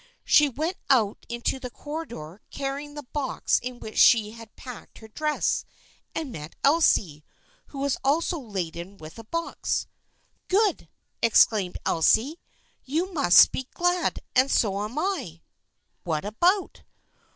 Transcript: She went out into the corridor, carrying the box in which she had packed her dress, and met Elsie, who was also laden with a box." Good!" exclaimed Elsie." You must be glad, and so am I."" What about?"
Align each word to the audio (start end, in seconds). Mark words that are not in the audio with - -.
She 0.25 0.49
went 0.49 0.77
out 0.89 1.27
into 1.29 1.59
the 1.59 1.69
corridor, 1.69 2.41
carrying 2.49 2.95
the 2.95 3.03
box 3.13 3.59
in 3.59 3.79
which 3.79 3.99
she 3.99 4.31
had 4.31 4.55
packed 4.55 4.97
her 4.97 5.07
dress, 5.07 5.63
and 6.15 6.31
met 6.31 6.55
Elsie, 6.63 7.23
who 7.67 7.77
was 7.77 7.97
also 8.03 8.39
laden 8.39 8.97
with 8.97 9.19
a 9.19 9.23
box." 9.23 9.85
Good!" 10.47 10.89
exclaimed 11.21 11.77
Elsie." 11.85 12.39
You 12.93 13.13
must 13.13 13.51
be 13.51 13.67
glad, 13.75 14.21
and 14.35 14.49
so 14.49 14.83
am 14.83 14.97
I."" 14.97 15.43
What 16.03 16.25
about?" 16.25 16.81